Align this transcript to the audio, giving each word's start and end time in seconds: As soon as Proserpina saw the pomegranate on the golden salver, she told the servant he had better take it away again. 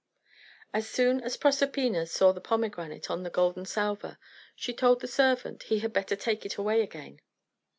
As 0.73 0.89
soon 0.89 1.21
as 1.21 1.37
Proserpina 1.37 2.07
saw 2.07 2.31
the 2.31 2.41
pomegranate 2.41 3.11
on 3.11 3.21
the 3.21 3.29
golden 3.29 3.67
salver, 3.67 4.17
she 4.55 4.73
told 4.73 4.99
the 4.99 5.07
servant 5.07 5.61
he 5.69 5.77
had 5.81 5.93
better 5.93 6.15
take 6.15 6.43
it 6.43 6.57
away 6.57 6.81
again. 6.81 7.21